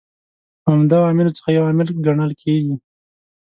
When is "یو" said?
1.57-1.63